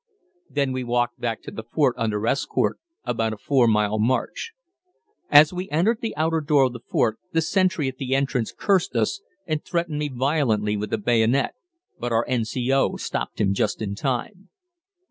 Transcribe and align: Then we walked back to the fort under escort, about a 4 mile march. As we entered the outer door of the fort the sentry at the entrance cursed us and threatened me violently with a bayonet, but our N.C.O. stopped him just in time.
Then 0.49 0.71
we 0.71 0.83
walked 0.83 1.19
back 1.19 1.43
to 1.43 1.51
the 1.51 1.61
fort 1.61 1.93
under 1.95 2.25
escort, 2.25 2.79
about 3.03 3.33
a 3.33 3.37
4 3.37 3.67
mile 3.67 3.99
march. 3.99 4.51
As 5.29 5.53
we 5.53 5.69
entered 5.69 6.01
the 6.01 6.17
outer 6.17 6.41
door 6.41 6.63
of 6.63 6.73
the 6.73 6.79
fort 6.79 7.19
the 7.33 7.39
sentry 7.43 7.87
at 7.87 7.97
the 7.99 8.15
entrance 8.15 8.51
cursed 8.51 8.95
us 8.95 9.21
and 9.45 9.63
threatened 9.63 9.99
me 9.99 10.07
violently 10.09 10.75
with 10.75 10.91
a 10.91 10.97
bayonet, 10.97 11.53
but 11.99 12.11
our 12.11 12.25
N.C.O. 12.27 12.95
stopped 12.95 13.39
him 13.39 13.53
just 13.53 13.79
in 13.79 13.93
time. 13.93 14.49